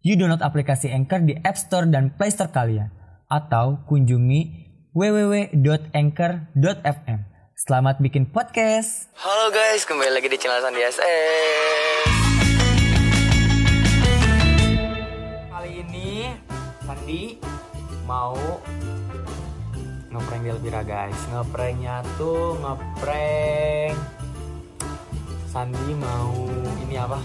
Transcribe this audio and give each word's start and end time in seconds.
You 0.00 0.16
download 0.16 0.40
aplikasi 0.40 0.88
Anchor 0.88 1.20
di 1.28 1.36
App 1.44 1.60
Store 1.60 1.84
dan 1.84 2.16
Play 2.16 2.32
Store 2.32 2.48
kalian. 2.48 2.88
Atau 3.28 3.84
kunjungi 3.84 4.72
www.anchor.fm. 4.96 7.20
Selamat 7.52 8.00
bikin 8.00 8.32
podcast. 8.32 9.12
Halo 9.20 9.52
guys, 9.52 9.84
kembali 9.84 10.08
lagi 10.08 10.32
di 10.32 10.40
channel 10.40 10.64
Sandi 10.64 10.80
SS. 10.80 11.04
Kali 15.52 15.84
ini 15.84 16.32
Sandi 16.80 17.36
mau 18.08 18.40
ngeprank 20.08 20.48
Delvira 20.48 20.80
guys. 20.80 21.20
Ngepranknya 21.28 22.00
tuh 22.16 22.56
ngeprank 22.56 24.00
Sandi 25.44 25.92
mau 25.92 26.48
ini 26.88 26.96
apa? 26.96 27.20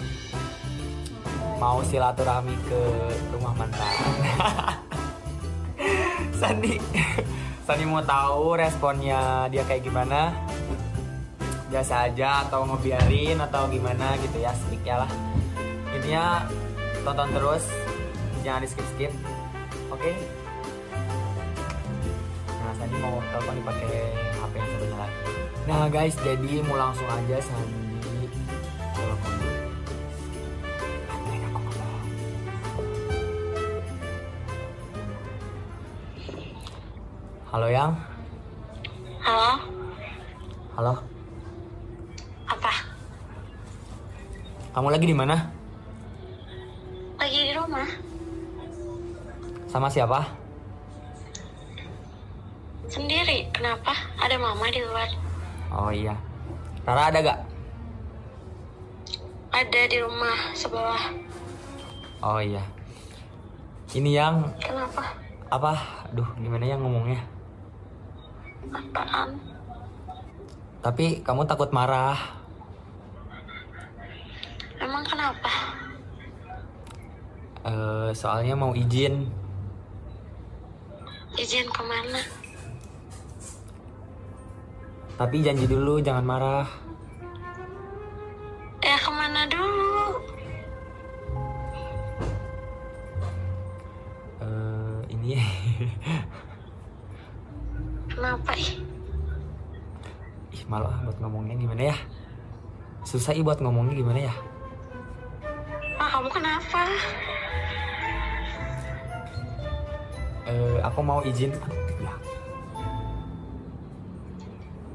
Mau 1.56 1.80
silaturahmi 1.88 2.52
ke 2.68 2.82
rumah 3.32 3.56
mantan. 3.56 3.94
Sandi. 6.40 6.76
Sandi 7.64 7.84
mau 7.88 8.04
tahu 8.04 8.60
responnya 8.60 9.48
dia 9.48 9.64
kayak 9.64 9.88
gimana? 9.88 10.36
Biasa 11.72 12.12
aja 12.12 12.44
atau 12.46 12.68
ngebiarin 12.68 13.40
atau 13.40 13.72
gimana 13.72 14.20
gitu 14.20 14.44
ya 14.44 14.52
sedikit 14.68 15.08
lah. 15.08 15.12
Intinya 15.96 16.44
tonton 17.08 17.32
terus. 17.32 17.64
Jangan 18.44 18.62
di 18.62 18.70
skip 18.70 18.88
skip 18.94 19.12
oke? 19.90 20.12
Nah 22.52 22.72
Sandi 22.76 22.96
mau 23.00 23.16
telepon 23.32 23.56
dipakai 23.64 23.96
HP 24.44 24.54
yang 24.60 25.00
lagi. 25.00 25.20
Nah 25.66 25.84
guys 25.88 26.16
jadi 26.20 26.62
mau 26.68 26.76
langsung 26.78 27.08
aja 27.08 27.40
Sandi 27.40 27.85
Halo 37.56 37.72
yang 37.72 37.96
Halo, 39.24 39.56
halo 40.76 40.94
apa? 42.52 42.84
kamu 44.76 44.92
lagi 44.92 45.08
di 45.08 45.16
mana 45.16 45.40
Lagi 47.16 47.40
di 47.48 47.56
rumah? 47.56 47.88
sama 49.72 49.88
siapa 49.88 50.36
Sendiri? 52.92 53.48
Kenapa? 53.56 54.04
Ada 54.20 54.36
mama 54.36 54.68
di 54.68 54.84
luar? 54.84 55.08
oh 55.72 55.96
iya 55.96 56.20
Rara 56.84 57.08
ada 57.08 57.24
gak 57.24 57.40
Ada 59.56 59.82
di 59.88 60.04
rumah 60.04 60.52
sebelah. 60.52 61.08
Oh 62.20 62.44
iya. 62.44 62.68
Ini 63.96 64.12
yang 64.12 64.44
Kenapa? 64.60 65.16
apa? 65.48 66.04
Aduh, 66.12 66.28
gimana 66.44 66.68
ya 66.68 66.76
ngomongnya? 66.76 67.35
Apaan? 68.74 69.38
Tapi 70.86 71.26
kamu 71.26 71.50
takut 71.50 71.74
marah. 71.74 72.18
Emang 74.78 75.02
kenapa? 75.02 75.54
Eh, 77.66 78.10
soalnya 78.14 78.54
mau 78.54 78.78
izin. 78.78 79.26
Izin 81.34 81.66
ke 81.68 81.82
mana? 81.82 82.22
Tapi 85.18 85.42
janji 85.42 85.66
dulu 85.66 85.98
jangan 85.98 86.22
marah. 86.22 86.68
Ya 88.86 88.96
ke 89.02 89.10
mana 89.10 89.42
dulu? 89.50 90.22
Eh, 94.46 95.00
ini 95.10 95.42
Kenapa 98.16 98.56
ih? 98.56 98.80
ih 100.56 100.64
malu 100.72 100.88
ah 100.88 101.04
buat 101.04 101.20
ngomongnya 101.20 101.60
gimana 101.60 101.92
ya? 101.92 101.98
Susah 103.04 103.36
ih 103.36 103.44
buat 103.44 103.60
ngomongnya 103.60 104.00
gimana 104.00 104.32
ya? 104.32 104.34
Ah 106.00 106.08
kamu 106.16 106.32
kenapa? 106.32 106.84
Eh, 110.48 110.80
aku 110.80 111.00
mau 111.04 111.20
izin. 111.28 111.52
Ya, 112.00 112.14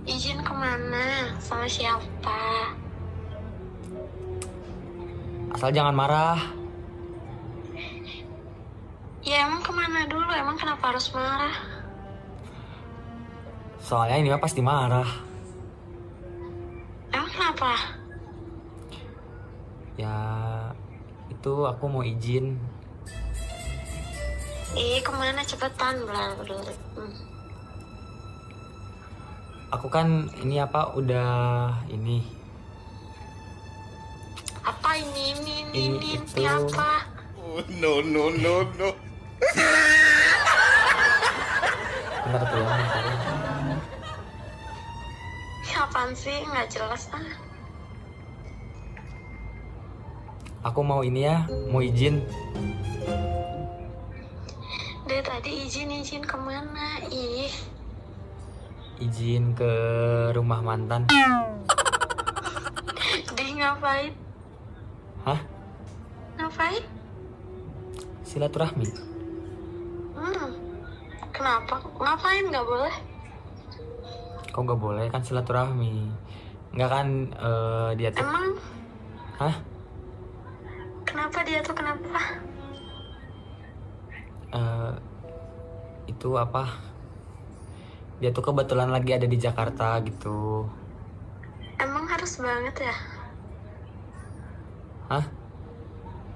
Izin 0.08 0.41
ke 0.41 0.52
mana? 0.56 1.37
Sama 1.44 1.69
siapa? 1.69 2.41
asal 5.60 5.76
jangan 5.76 5.92
marah. 5.92 6.41
Ya 9.20 9.44
emang 9.44 9.60
ke 9.60 9.69
mana 9.76 10.08
dulu? 10.08 10.32
Emang 10.32 10.56
kenapa 10.56 10.88
harus 10.88 11.12
marah? 11.12 11.80
Soalnya 13.81 14.17
ini 14.21 14.29
mah 14.31 14.39
pasti 14.41 14.61
marah. 14.63 15.09
Emang 17.11 17.31
kenapa? 17.33 17.75
Ya 19.99 20.17
itu 21.29 21.53
aku 21.67 21.85
mau 21.91 22.05
izin. 22.05 22.57
Ih 24.79 25.03
ke 25.03 25.11
mana 25.11 25.43
cepetan? 25.43 26.07
Bla. 26.07 26.31
Hmm. 26.95 27.13
Aku 29.71 29.87
kan 29.87 30.31
ini 30.43 30.59
apa 30.59 30.95
udah 30.95 31.31
ini 31.91 32.23
Apa 34.61 34.99
ini 34.99 35.31
ini 35.35 35.53
ini 35.62 35.71
Ini 35.73 35.99
ini, 35.99 36.11
itu. 36.19 36.43
apa? 36.43 37.07
no, 37.83 37.99
no, 38.03 38.31
no, 38.31 38.62
no. 38.79 38.91
bentar 42.23 42.43
tuh 42.47 42.59
ya, 42.59 42.67
bentar 42.67 43.03
ya. 43.03 43.30
Apaan 46.00 46.16
sih? 46.16 46.33
Nggak 46.49 46.72
jelas 46.72 47.12
ah. 47.12 47.28
Aku 50.65 50.81
mau 50.81 51.05
ini 51.05 51.28
ya, 51.28 51.44
mau 51.69 51.84
izin. 51.84 52.25
Dari 55.05 55.21
tadi 55.21 55.69
izin-izin 55.69 56.25
ke 56.25 56.41
mana? 56.41 57.05
Ih, 57.12 57.53
Izin 58.97 59.53
ke 59.53 59.69
rumah 60.33 60.65
mantan. 60.65 61.05
deh 63.37 63.50
ngapain? 63.61 64.17
Hah? 65.28 65.41
Ngapain? 66.41 66.81
Silaturahmi. 68.25 68.88
Hmm. 70.17 70.49
Kenapa? 71.28 71.77
Ngapain 72.00 72.49
nggak 72.49 72.65
boleh? 72.65 73.09
Kok 74.50 74.62
nggak 74.66 74.81
boleh 74.83 75.06
kan 75.11 75.22
silaturahmi? 75.22 76.11
Nggak 76.75 76.91
kan 76.91 77.06
eh, 77.34 77.91
dia 77.94 78.11
tuh. 78.11 78.27
Emang 78.27 78.47
Hah? 79.38 79.56
kenapa 81.06 81.38
dia 81.43 81.59
tuh 81.62 81.75
kenapa? 81.75 82.21
Eh, 84.50 84.93
itu 86.11 86.29
apa? 86.35 86.67
Dia 88.20 88.35
tuh 88.35 88.44
kebetulan 88.44 88.91
lagi 88.91 89.14
ada 89.17 89.25
di 89.25 89.38
Jakarta 89.38 89.97
gitu. 90.05 90.67
Emang 91.81 92.05
harus 92.11 92.37
banget 92.37 92.91
ya? 92.91 92.97
Hah? 95.08 95.25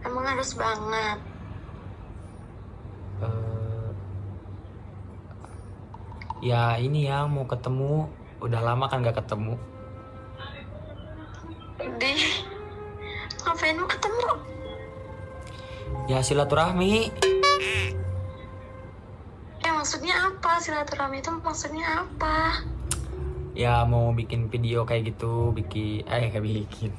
Emang 0.07 0.25
harus 0.25 0.51
banget. 0.57 1.19
Ya 6.45 6.77
ini 6.77 7.09
ya 7.09 7.25
mau 7.25 7.49
ketemu. 7.49 8.13
Udah 8.45 8.61
lama 8.61 8.85
kan 8.93 9.01
nggak 9.01 9.25
ketemu. 9.25 9.57
Deh, 11.97 12.23
ngapain 13.41 13.81
mau 13.81 13.89
ketemu? 13.89 14.31
Ya 16.05 16.21
silaturahmi. 16.21 17.09
Ya 19.65 19.71
maksudnya 19.73 20.29
apa? 20.29 20.61
Silaturahmi 20.61 21.25
itu 21.25 21.33
maksudnya 21.41 22.05
apa? 22.05 22.61
Ya 23.57 23.81
mau 23.89 24.13
bikin 24.13 24.53
video 24.53 24.85
kayak 24.85 25.17
gitu, 25.17 25.57
bikin 25.57 26.05
eh 26.05 26.29
kayak 26.29 26.45
bikin. 26.45 26.93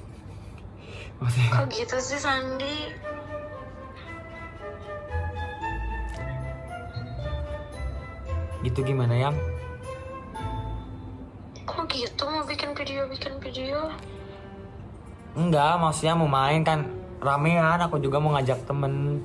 Maksudnya 1.21 1.49
Kok 1.53 1.65
gitu 1.69 1.97
sih 2.01 2.17
Sandi? 2.17 3.04
Gitu 8.75 8.91
gimana 8.91 9.15
yang? 9.15 9.31
Kok 11.63 11.87
gitu 11.87 12.27
mau 12.27 12.43
bikin 12.43 12.75
video 12.75 13.07
bikin 13.07 13.39
video? 13.39 13.87
Enggak, 15.31 15.79
maksudnya 15.79 16.11
mau 16.19 16.27
main 16.27 16.59
kan 16.59 16.83
ramean. 17.23 17.79
Aku 17.87 18.03
juga 18.03 18.19
mau 18.19 18.35
ngajak 18.35 18.67
temen. 18.67 19.23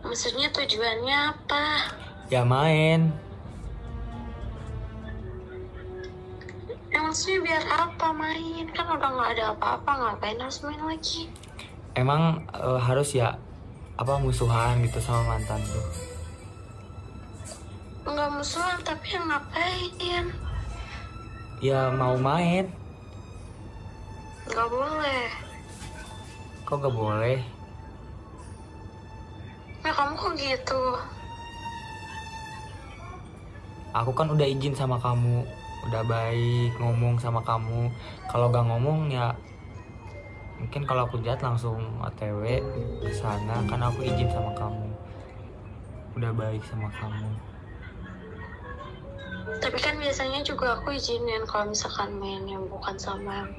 Maksudnya 0.00 0.48
tujuannya 0.48 1.18
apa? 1.36 1.92
Ya 2.32 2.40
main. 2.40 3.12
Ya 6.88 7.04
maksudnya 7.04 7.44
biar 7.44 7.64
apa 7.68 8.16
main? 8.16 8.64
Kan 8.72 8.96
udah 8.96 9.10
nggak 9.12 9.30
ada 9.36 9.44
apa-apa 9.52 9.92
ngapain 9.92 10.40
harus 10.40 10.64
main 10.64 10.80
lagi? 10.88 11.28
Emang 11.92 12.48
eh, 12.48 12.80
harus 12.80 13.12
ya 13.12 13.36
apa 14.00 14.16
musuhan 14.16 14.80
gitu 14.88 15.04
sama 15.04 15.36
mantan 15.36 15.60
tuh? 15.68 16.09
Nggak 18.10 18.30
musuhan 18.34 18.78
tapi 18.82 19.06
yang 19.14 19.26
ngapain? 19.30 20.26
Ya 21.62 21.94
mau 21.94 22.18
main. 22.18 22.66
Nggak 24.50 24.66
boleh. 24.66 25.26
Kok 26.70 26.86
gak 26.86 26.94
boleh? 26.94 27.42
Ya 29.82 29.90
kamu 29.90 30.14
kok 30.14 30.38
gitu? 30.38 30.82
Aku 33.90 34.14
kan 34.14 34.30
udah 34.30 34.46
izin 34.46 34.70
sama 34.70 34.94
kamu, 35.02 35.42
udah 35.90 36.02
baik 36.06 36.70
ngomong 36.78 37.18
sama 37.18 37.42
kamu. 37.42 37.90
Kalau 38.30 38.54
gak 38.54 38.70
ngomong 38.70 39.10
ya 39.10 39.34
mungkin 40.62 40.86
kalau 40.86 41.10
aku 41.10 41.18
jahat 41.26 41.42
langsung 41.42 41.82
otw 41.98 42.46
ke 43.02 43.10
sana 43.18 43.66
kan 43.66 43.82
aku 43.82 44.06
izin 44.06 44.30
sama 44.30 44.54
kamu. 44.54 44.86
Udah 46.22 46.30
baik 46.38 46.62
sama 46.70 46.86
kamu. 46.94 47.49
Tapi 49.58 49.78
kan 49.82 49.98
biasanya 49.98 50.46
juga 50.46 50.78
aku 50.78 50.94
izinin 50.94 51.42
kalau 51.50 51.74
misalkan 51.74 52.14
main 52.22 52.46
yang 52.46 52.62
bukan 52.70 52.94
sama 52.94 53.50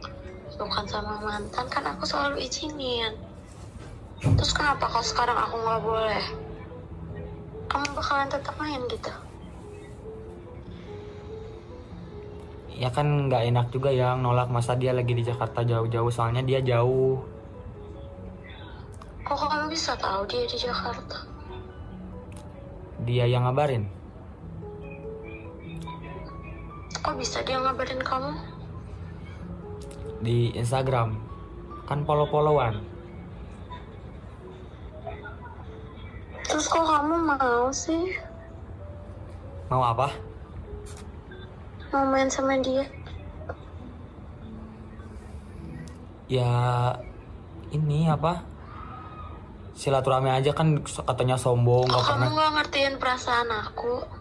bukan 0.56 0.86
sama 0.88 1.20
mantan 1.20 1.68
kan 1.68 1.84
aku 1.84 2.08
selalu 2.08 2.48
izinin. 2.48 3.20
Terus 4.22 4.56
kenapa 4.56 4.88
kalau 4.88 5.04
sekarang 5.04 5.36
aku 5.36 5.56
nggak 5.60 5.82
boleh? 5.84 6.24
Kamu 7.68 7.88
bakalan 7.98 8.30
tetap 8.32 8.56
main 8.56 8.80
gitu? 8.88 9.12
Ya 12.82 12.90
kan 12.90 13.30
nggak 13.30 13.44
enak 13.52 13.68
juga 13.70 13.92
yang 13.92 14.24
nolak 14.24 14.48
masa 14.48 14.74
dia 14.80 14.96
lagi 14.96 15.12
di 15.12 15.22
Jakarta 15.22 15.62
jauh-jauh 15.62 16.10
soalnya 16.10 16.42
dia 16.42 16.64
jauh. 16.64 17.20
Kok 19.22 19.38
kamu 19.38 19.66
bisa 19.70 19.94
tahu 19.96 20.26
dia 20.28 20.44
di 20.50 20.58
Jakarta? 20.58 21.18
Dia 23.06 23.26
yang 23.26 23.48
ngabarin. 23.48 24.01
Kok 27.02 27.16
bisa 27.18 27.42
dia 27.42 27.58
ngabarin 27.58 28.02
kamu? 28.02 28.34
di 30.22 30.54
Instagram 30.54 31.18
kan 31.90 32.06
follow-followan 32.06 32.78
Terus 36.46 36.70
kok 36.70 36.86
kamu 36.86 37.16
mau 37.26 37.74
sih? 37.74 38.14
mau 39.66 39.82
apa 39.82 40.14
Mau 41.90 42.06
main 42.06 42.30
sama 42.30 42.54
dia? 42.62 42.86
ya 46.30 46.48
ini 47.74 48.06
apa 48.08 48.46
silaturahmi 49.74 50.32
aja 50.32 50.54
kan 50.54 50.80
katanya 50.86 51.34
sombong 51.36 51.90
Kok 51.90 51.98
kamu 51.98 52.08
pernah 52.08 52.30
nggak 52.30 52.52
ngertiin 52.56 52.96
perasaan 53.02 53.50
aku? 53.50 54.21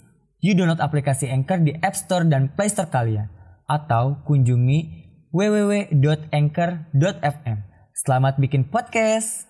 You 0.41 0.57
download 0.57 0.81
aplikasi 0.81 1.29
Anchor 1.29 1.61
di 1.61 1.69
App 1.85 1.93
Store 1.93 2.25
dan 2.25 2.49
Play 2.57 2.73
Store 2.73 2.89
kalian. 2.89 3.29
Atau 3.69 4.25
kunjungi 4.25 5.05
www.anchor.fm. 5.29 7.57
Selamat 7.93 8.41
bikin 8.41 8.65
podcast! 8.65 9.45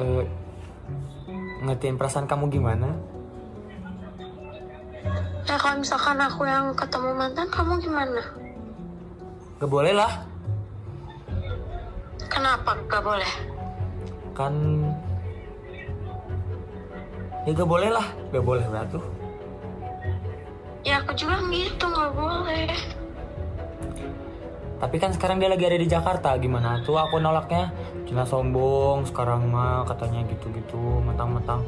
Eh, 0.00 0.24
ngertiin 1.60 2.00
perasaan 2.00 2.24
kamu 2.24 2.48
gimana 2.48 2.96
Ya 5.44 5.58
kalau 5.58 5.82
misalkan 5.82 6.22
aku 6.22 6.46
yang 6.46 6.70
ketemu 6.78 7.10
mantan, 7.12 7.50
kamu 7.50 7.82
gimana? 7.82 8.22
gak 9.58 9.68
boleh 9.68 9.92
lah 9.92 10.24
Kenapa 12.30 12.78
gak 12.86 13.02
boleh? 13.02 13.26
kan 14.32 14.54
ya 17.44 17.50
gak 17.56 17.68
boleh 17.68 17.90
lah. 17.92 18.06
Gak 18.32 18.44
boleh 18.44 18.64
batu 18.68 19.00
Ya 20.80 21.04
aku 21.04 21.12
juga 21.12 21.36
gitu, 21.52 21.84
gak 21.92 22.12
boleh. 22.16 22.72
tapi 24.80 24.96
kan 24.96 25.12
sekarang 25.12 25.36
dia 25.36 25.52
lagi 25.52 25.68
ada 25.68 25.76
di 25.76 25.84
Jakarta. 25.84 26.32
Gimana 26.40 26.80
tuh 26.80 26.96
aku 26.96 27.20
nolaknya. 27.20 27.68
Cina 28.08 28.24
sombong 28.24 29.04
sekarang 29.04 29.52
mah 29.52 29.84
katanya 29.84 30.24
gitu-gitu 30.24 31.04
mentang-mentang 31.04 31.62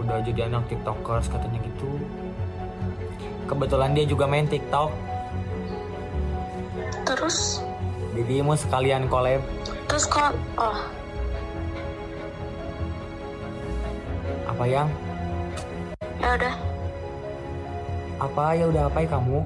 udah 0.00 0.24
jadi 0.24 0.48
anak 0.48 0.64
tiktokers 0.72 1.28
katanya 1.28 1.60
gitu. 1.62 2.00
Kebetulan 3.44 3.92
dia 3.92 4.08
juga 4.08 4.24
main 4.24 4.48
tiktok. 4.48 4.88
Terus, 7.06 7.62
jadi 8.18 8.42
mau 8.42 8.58
sekalian 8.58 9.06
collab. 9.06 9.44
Terus 9.86 10.04
kok, 10.10 10.34
oh, 10.58 10.80
apa 14.48 14.64
yang 14.66 14.88
ya 16.26 16.34
udah. 16.34 16.54
apa 18.18 18.44
ya 18.58 18.64
udah 18.66 18.82
apa 18.90 18.98
ya 18.98 19.08
kamu 19.14 19.38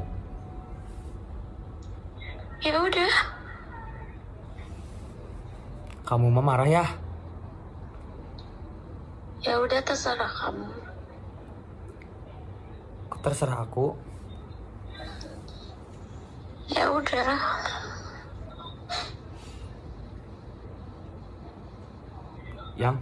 Ya 2.61 2.77
udah. 2.77 3.13
kamu 6.09 6.27
mah 6.33 6.45
marah 6.45 6.69
ya 6.69 6.85
Ya 9.41 9.57
udah 9.61 9.81
terserah 9.81 10.29
kamu. 10.29 10.69
Terserah 13.21 13.61
aku 13.61 13.93
Ya 16.73 16.89
udah. 16.89 17.37
yang 22.81 22.97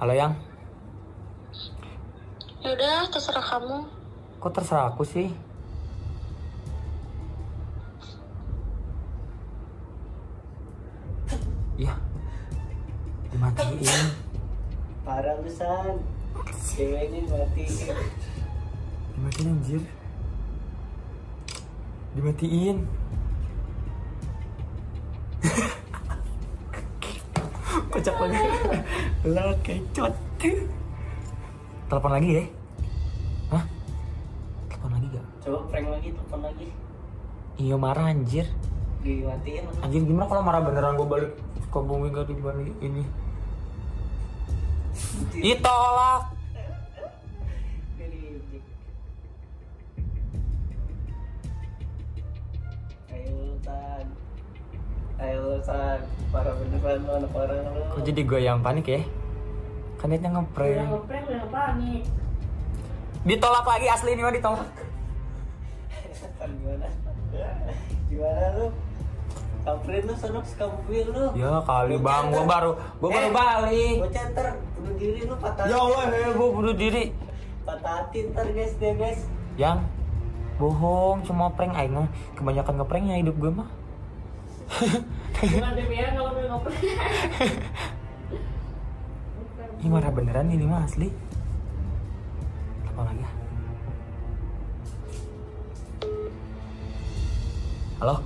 halo 0.00 0.16
yang. 0.16 0.32
Ya 2.64 2.72
udah 2.72 3.04
terserah 3.12 3.44
kamu. 3.44 3.84
kok 4.40 4.52
terserah 4.56 4.88
aku 4.88 5.04
sih? 5.04 5.28
Iya. 11.76 11.92
Dimatiin. 13.28 14.16
Parah 15.04 15.36
lu 15.36 15.52
San 15.52 16.00
Ceweknya 16.48 17.20
mati 17.28 17.68
dimatiin 19.12 19.52
anjir. 19.52 19.84
Dimatiin 22.16 22.88
kocak 28.00 28.16
banget 28.16 28.40
lah 29.28 29.52
kecot. 29.60 30.14
Telepon 31.92 32.10
lagi 32.16 32.28
ya? 32.32 32.44
Hah? 33.52 33.64
Telepon 34.72 34.90
lagi 34.96 35.06
gak 35.12 35.26
Coba 35.44 35.58
prank 35.68 35.86
lagi, 35.92 36.08
telepon 36.16 36.40
lagi. 36.48 36.68
Iya 37.60 37.76
marah 37.76 38.08
anjir. 38.08 38.48
Dimatiin. 39.04 39.68
Anjir 39.84 40.00
gimana 40.08 40.32
kalau 40.32 40.40
marah 40.40 40.64
beneran 40.64 40.96
gue 40.96 41.08
balik 41.12 41.32
ke 41.68 41.78
bumi 41.84 42.08
gak 42.08 42.32
dibalik 42.32 42.72
ini? 42.80 43.04
Ih 45.44 45.60
Ayo 55.20 55.60
San, 55.60 56.00
parah 56.32 56.56
beneran 56.56 57.04
lu 57.04 57.12
anak 57.12 57.32
orang 57.36 57.60
lu. 57.76 57.80
Kok 57.92 58.02
jadi 58.08 58.20
gue 58.24 58.40
yang 58.40 58.64
panik 58.64 58.88
ya? 58.88 59.00
Kan 60.00 60.16
dia 60.16 60.24
ngeprank. 60.24 60.80
Udah 60.80 60.88
ngeprank 60.96 61.24
udah 61.28 61.48
panik. 61.52 62.02
Ditolak 63.28 63.66
lagi 63.68 63.86
asli 63.92 64.16
ini 64.16 64.24
mah 64.24 64.32
ditolak. 64.32 64.68
Gimana? 66.40 66.88
Gimana 68.08 68.46
lu? 68.56 68.66
Samperin 69.60 70.02
lu 70.08 70.14
sonok 70.16 70.44
sekampir 70.48 71.04
lu. 71.04 71.36
Ya 71.36 71.60
kali 71.68 72.00
bang, 72.00 72.24
gue 72.32 72.44
baru 72.48 72.70
gue 72.80 73.08
baru 73.12 73.28
Eh. 73.28 73.32
balik. 73.36 73.96
Bocah 74.00 74.24
ntar 74.32 74.46
bunuh 74.72 74.94
diri 74.96 75.20
lu 75.28 75.36
patah. 75.36 75.64
Ya 75.68 75.76
Allah, 75.76 76.02
ya 76.08 76.28
gue 76.32 76.48
bunuh 76.48 76.72
diri. 76.72 77.12
Patah 77.68 77.92
hati 78.00 78.32
ntar 78.32 78.48
guys 78.56 78.72
deh 78.80 78.96
guys. 78.96 79.20
Yang 79.60 79.84
bohong 80.56 81.20
cuma 81.28 81.52
prank 81.52 81.76
aing 81.76 82.08
kebanyakan 82.40 82.80
ngepranknya 82.80 83.20
hidup 83.20 83.36
gue 83.36 83.52
mah. 83.52 83.68
Ya 84.70 86.14
kalau? 86.14 86.30
Ini 89.80 89.88
marah 89.88 90.12
beneran 90.12 90.52
ini 90.52 90.62
mah 90.62 90.86
asli. 90.86 91.08
Apa 92.86 93.00
lagi? 93.02 93.24
Halo, 98.00 98.16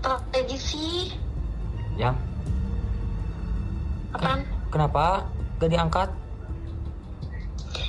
Apa 0.00 0.16
lagi 0.32 0.56
sih? 0.56 1.12
yang 1.94 2.16
Apaan? 4.16 4.40
kenapa 4.72 5.28
gak 5.60 5.68
diangkat? 5.70 6.08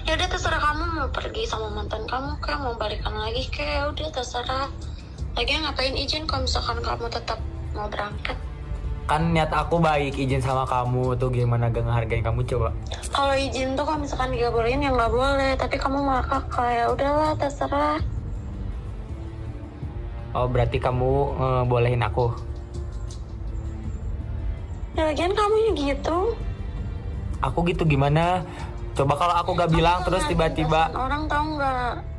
Ya 0.06 0.14
udah 0.14 0.28
terserah 0.28 0.60
kamu 0.62 0.84
mau 0.94 1.08
pergi 1.10 1.48
sama 1.48 1.72
mantan 1.72 2.04
kamu 2.06 2.36
kayak 2.38 2.60
mau 2.62 2.76
balikan 2.76 3.16
lagi 3.16 3.48
kayak 3.50 3.96
udah 3.96 4.08
terserah. 4.12 4.68
Lagian 5.36 5.68
ngapain 5.68 5.96
izin 6.00 6.24
kalau 6.24 6.48
misalkan 6.48 6.80
kamu 6.80 7.12
tetap 7.12 7.40
mau 7.76 7.92
berangkat? 7.92 8.40
Kan 9.06 9.36
niat 9.36 9.52
aku 9.52 9.84
baik 9.84 10.16
izin 10.16 10.40
sama 10.40 10.64
kamu 10.64 11.14
tuh 11.20 11.28
gimana 11.28 11.68
gak 11.68 11.84
ngehargain 11.84 12.24
kamu 12.24 12.42
coba. 12.48 12.72
Kalau 13.12 13.36
izin 13.36 13.76
tuh 13.76 13.84
kalau 13.84 14.00
misalkan 14.00 14.32
nggak 14.32 14.50
bolehin 14.56 14.80
ya 14.80 14.96
nggak 14.96 15.12
boleh. 15.12 15.52
Tapi 15.60 15.76
kamu 15.76 15.98
malah 16.08 16.24
kakak 16.24 16.70
ya 16.72 16.86
udahlah 16.88 17.32
terserah. 17.36 18.00
Oh 20.32 20.48
berarti 20.48 20.80
kamu 20.80 21.12
ngebolehin 21.36 22.00
aku. 22.00 22.32
Ya 24.96 25.12
lagian 25.12 25.36
kamu 25.36 25.76
gitu. 25.76 26.32
Aku 27.44 27.60
gitu 27.68 27.84
gimana? 27.84 28.48
Coba 28.96 29.20
kalau 29.20 29.36
aku 29.36 29.52
gak 29.60 29.68
bilang 29.76 30.00
Kamu 30.00 30.06
terus 30.08 30.24
ngertiin 30.24 30.32
tiba-tiba 30.40 30.82
orang 30.96 31.28
tahu 31.28 31.60
nggak? 31.60 32.15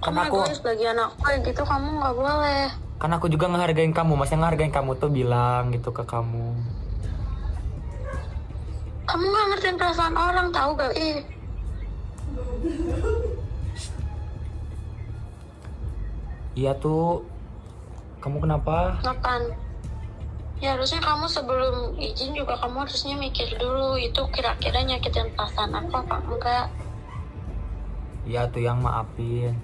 Kamu 0.00 0.16
aku 0.16 0.36
egois 0.48 0.60
bagian 0.64 0.96
aku 0.96 1.16
kayak 1.20 1.40
gitu 1.44 1.62
kamu 1.62 1.88
nggak 2.00 2.14
boleh. 2.16 2.64
kan 3.00 3.12
aku 3.16 3.32
juga 3.32 3.48
ngehargain 3.48 3.92
kamu. 3.96 4.12
Masnya 4.16 4.40
ngehargain 4.40 4.72
kamu 4.72 4.96
tuh 5.00 5.08
bilang 5.12 5.72
gitu 5.72 5.92
ke 5.92 6.04
kamu. 6.04 6.56
Kamu 9.08 9.24
nggak 9.24 9.46
ngertiin 9.52 9.76
perasaan 9.80 10.16
orang 10.16 10.48
tahu 10.52 10.70
gak? 10.76 10.92
Ih, 10.94 11.24
Iya 16.54 16.76
tuh. 16.76 17.24
Kamu 18.20 18.36
kenapa? 18.44 19.00
ngapain? 19.00 19.48
Ya 20.60 20.76
harusnya 20.76 21.00
kamu 21.00 21.24
sebelum 21.24 21.96
izin 21.96 22.36
juga 22.36 22.52
kamu 22.60 22.84
harusnya 22.84 23.16
mikir 23.16 23.48
dulu 23.56 23.96
itu 23.96 24.20
kira-kira 24.28 24.84
nyakitin 24.84 25.32
perasaan 25.32 25.72
aku 25.72 26.04
apa 26.04 26.20
enggak. 26.20 26.66
Iya 28.28 28.44
tuh 28.52 28.60
yang 28.60 28.84
maafin. 28.84 29.56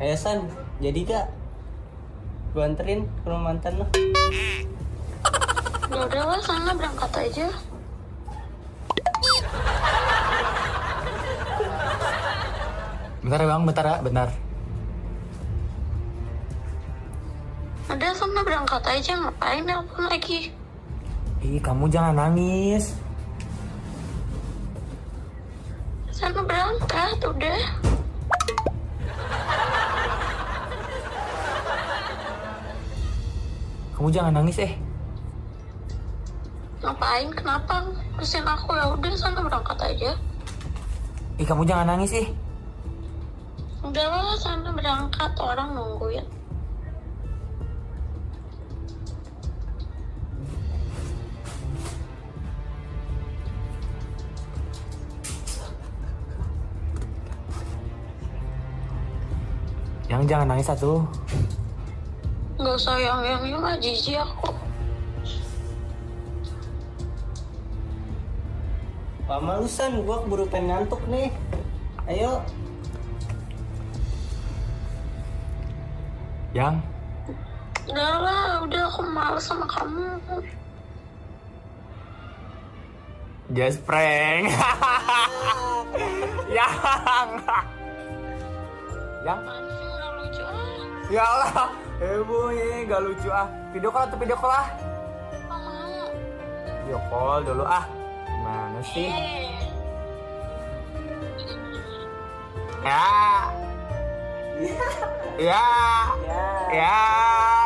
Ayo 0.00 0.16
San, 0.16 0.48
jadi 0.80 1.04
gak? 1.04 1.26
Lu 2.56 2.64
anterin 2.64 3.04
ke 3.04 3.28
rumah 3.28 3.52
mantan 3.52 3.84
lu. 3.84 3.86
Ya 5.92 5.96
udahlah 6.08 6.40
sana 6.40 6.72
berangkat 6.72 7.12
aja. 7.20 7.52
Bentar 13.20 13.44
ya 13.44 13.46
bang, 13.52 13.62
bentar 13.68 13.84
ya, 13.84 13.96
bentar. 14.00 14.28
Udah 17.92 18.12
sana 18.16 18.40
berangkat 18.40 18.82
aja 18.88 19.12
ngapain 19.20 19.68
nelpon 19.68 20.08
lagi? 20.08 20.48
Ih 21.44 21.60
kamu 21.60 21.92
jangan 21.92 22.16
nangis. 22.16 22.96
Sana 26.08 26.40
berangkat 26.40 27.20
udah. 27.20 27.60
Kamu 34.00 34.16
jangan 34.16 34.32
nangis 34.32 34.56
eh. 34.64 34.72
Ngapain? 36.80 37.28
Kenapa? 37.36 37.84
Terusin 38.16 38.48
aku 38.48 38.72
ya 38.72 38.96
udah 38.96 39.12
sana 39.12 39.44
berangkat 39.44 39.76
aja. 39.76 40.16
Ih 41.36 41.44
kamu 41.44 41.68
jangan 41.68 41.84
nangis 41.84 42.16
eh. 42.16 42.32
Udahlah 43.84 44.40
sana 44.40 44.72
berangkat 44.72 45.36
orang 45.36 45.76
nungguin. 45.76 46.24
Yang 60.08 60.22
jangan 60.24 60.56
nangis 60.56 60.72
satu. 60.72 61.04
Gak 62.60 62.76
usah 62.76 63.00
yang 63.00 63.24
yang 63.24 63.40
yang 63.48 63.64
jijik 63.80 64.20
aku. 64.20 64.52
Lama 69.24 69.64
lu 69.64 69.68
San, 69.70 70.04
gua 70.04 70.20
keburu 70.20 70.44
pengen 70.44 70.84
ngantuk 70.84 71.00
nih. 71.08 71.32
Ayo, 72.04 72.44
Yang 76.50 76.82
Udahlah, 77.90 78.62
udah 78.66 78.82
aku 78.86 79.02
males 79.08 79.46
sama 79.46 79.66
kamu. 79.66 80.18
just 83.50 83.82
prank. 83.82 84.46
yang. 86.54 87.30
yang. 89.24 89.24
Nggak 89.24 89.38
ah? 90.44 90.54
Ya 91.10 91.22
Allah. 91.26 91.89
Heboh 92.00 92.48
ya, 92.48 92.88
gak 92.88 93.04
lucu 93.04 93.28
ah. 93.28 93.44
Video 93.76 93.92
call 93.92 94.08
atau 94.08 94.16
video 94.16 94.32
call 94.32 94.48
ah? 94.50 94.72
Mau? 95.44 96.08
Video 96.80 96.96
call 97.12 97.44
dulu 97.44 97.60
ah. 97.62 97.84
Gimana 98.24 98.80
sih? 98.80 99.12
Eh, 99.12 99.52
Ya. 102.80 103.04
Ya. 105.36 105.36
ya. 105.36 105.68
Ya, 106.72 106.96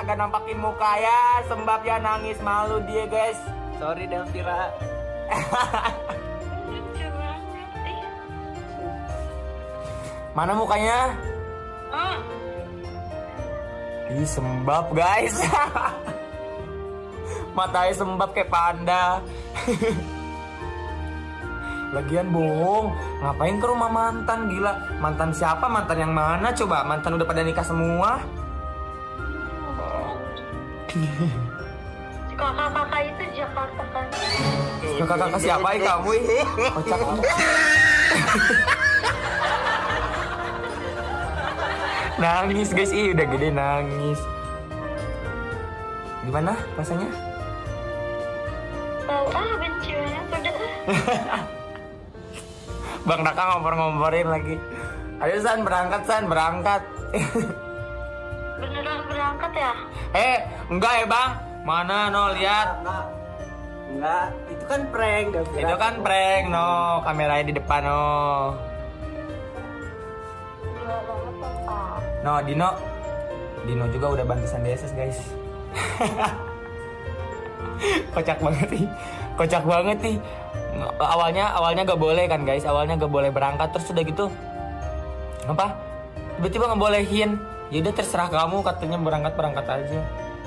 gak 0.02 0.18
nampakin 0.18 0.58
muka 0.58 0.98
ya, 0.98 1.38
sembab 1.46 1.86
ya 1.86 2.02
nangis 2.02 2.42
malu 2.42 2.82
dia 2.90 3.06
guys. 3.06 3.38
Sorry 3.78 4.10
Delvira. 4.10 4.74
Eh, 5.30 5.42
Mana 10.34 10.50
mukanya? 10.50 11.14
ah, 11.94 12.18
Ih, 14.12 14.28
sembab 14.28 14.92
guys. 14.92 15.32
Matanya 17.56 17.94
sembab 17.96 18.36
kayak 18.36 18.52
panda. 18.52 19.24
Lagian 21.96 22.28
bohong, 22.34 22.90
ngapain 23.22 23.56
ke 23.62 23.66
rumah 23.70 23.88
mantan 23.88 24.50
gila? 24.50 24.74
Mantan 24.98 25.30
siapa? 25.30 25.70
Mantan 25.70 26.02
yang 26.04 26.12
mana 26.12 26.52
coba? 26.52 26.84
Mantan 26.84 27.16
udah 27.16 27.24
pada 27.24 27.40
nikah 27.46 27.64
semua? 27.64 28.20
kakak-kakak 32.34 33.02
itu 33.08 33.24
Jakarta 33.42 33.82
kan? 33.94 34.06
Kakak-kakak 35.00 35.40
siapa 35.42 35.68
ya 35.74 35.80
kamu? 35.86 36.12
Kocak 36.74 36.98
nangis 42.24 42.72
guys, 42.72 42.88
ih 42.88 43.12
udah 43.12 43.26
gede 43.28 43.52
nangis. 43.52 44.16
Gimana 46.24 46.56
rasanya? 46.80 47.12
Tahu 49.04 49.26
ah 49.28 49.52
benci 49.60 49.92
banget 49.92 50.24
udah. 50.32 50.56
Bang 53.08 53.20
Raka 53.20 53.42
ngompor-ngomporin 53.52 54.28
lagi. 54.32 54.56
Ayo 55.20 55.36
San 55.44 55.68
berangkat 55.68 56.08
San 56.08 56.24
berangkat. 56.24 56.80
Beneran 58.60 59.00
berangkat 59.04 59.52
ya? 59.52 59.72
eh 60.16 60.48
enggak 60.72 61.04
ya 61.04 61.06
Bang. 61.06 61.30
Mana 61.68 62.08
no 62.08 62.32
lihat. 62.32 62.80
Enggak. 62.80 63.04
Enggak, 63.84 64.26
itu 64.48 64.64
kan 64.64 64.80
prank. 64.88 65.28
Itu 65.52 65.76
kan 65.76 65.94
prank 66.00 66.44
no 66.48 67.04
kameranya 67.04 67.52
di 67.52 67.54
depan 67.60 67.84
no. 67.84 68.56
No, 72.24 72.40
Dino. 72.40 72.72
Dino 73.68 73.84
juga 73.92 74.16
udah 74.16 74.24
bantu 74.24 74.48
Sandeses, 74.48 74.96
guys. 74.96 75.20
Kocak 78.16 78.40
banget 78.40 78.68
nih. 78.72 78.88
Kocak 79.36 79.64
banget 79.68 79.98
nih. 80.00 80.16
Awalnya 80.96 81.52
awalnya 81.52 81.84
gak 81.84 82.00
boleh 82.00 82.24
kan, 82.24 82.48
guys. 82.48 82.64
Awalnya 82.64 82.96
gak 82.96 83.12
boleh 83.12 83.28
berangkat 83.28 83.76
terus 83.76 83.92
udah 83.92 84.04
gitu. 84.08 84.32
Apa? 85.44 85.76
Tiba-tiba 86.40 86.72
ngebolehin. 86.72 87.36
Ya 87.68 87.84
udah 87.84 87.92
terserah 87.92 88.32
kamu 88.32 88.64
katanya 88.64 88.96
berangkat 89.04 89.32
berangkat 89.36 89.66
aja. 89.68 90.00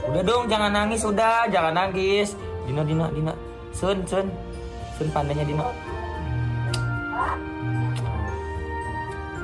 Udah 0.10 0.22
dong, 0.26 0.50
jangan 0.50 0.74
nangis 0.74 1.06
udah, 1.06 1.46
jangan 1.54 1.78
nangis. 1.78 2.34
Dino, 2.66 2.82
Dino, 2.82 3.06
Dino. 3.14 3.38
Sun, 3.70 4.02
Sun. 4.10 4.34
Sun 4.98 5.14
pandanya 5.14 5.46
Dino. 5.46 5.70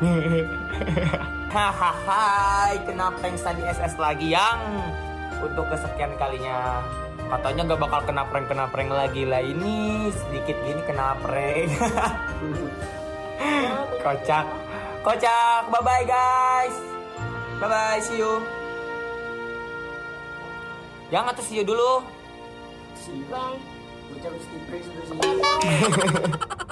Hahaha, 1.54 2.74
kena 2.82 3.14
prank 3.14 3.38
tadi 3.38 3.62
SS 3.62 4.02
lagi 4.02 4.34
yang? 4.34 4.90
Untuk 5.38 5.70
kesekian 5.70 6.18
kalinya. 6.18 6.82
Katanya 7.30 7.62
gak 7.70 7.78
bakal 7.78 8.02
kena 8.10 8.26
prank 8.26 8.50
kena 8.50 8.66
prank 8.74 8.90
lagi 8.90 9.22
lah 9.22 9.38
ini. 9.38 10.10
Sedikit 10.10 10.58
gini 10.66 10.82
kena 10.90 11.14
prank. 11.22 11.70
Kocak. 14.02 14.50
Kocak. 15.06 15.70
Bye 15.70 15.86
bye 15.86 16.02
guys. 16.10 16.74
Bye 17.62 17.70
bye 17.70 18.02
see 18.02 18.18
you. 18.18 18.42
Yang 21.14 21.38
atau 21.38 21.44
see 21.46 21.62
you 21.62 21.66
dulu? 21.70 22.02
Si 22.98 23.14
Bye. 23.30 23.62